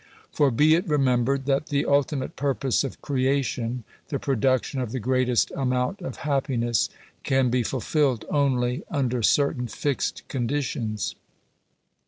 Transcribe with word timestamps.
For 0.31 0.49
be 0.49 0.73
it 0.73 0.87
remembered, 0.87 1.45
that 1.45 1.67
the 1.67 1.85
ultimate 1.85 2.35
purpose 2.35 2.83
of 2.83 3.03
creation— 3.03 3.83
the 4.09 4.17
production 4.17 4.81
of 4.81 4.93
the 4.93 4.99
greatest 4.99 5.51
amount 5.51 6.01
of 6.01 6.15
happiness— 6.25 6.89
can 7.23 7.51
be 7.51 7.61
fulfilled 7.61 8.25
only 8.27 8.81
under 8.89 9.21
certain 9.21 9.67
fixed 9.67 10.27
conditions 10.27 11.13
(p. 11.13 11.19